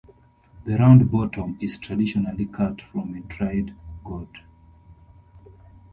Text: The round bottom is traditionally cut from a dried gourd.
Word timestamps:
The 0.65 0.77
round 0.79 1.11
bottom 1.11 1.59
is 1.61 1.77
traditionally 1.77 2.47
cut 2.47 2.81
from 2.81 3.13
a 3.13 3.19
dried 3.19 3.75
gourd. 4.03 4.39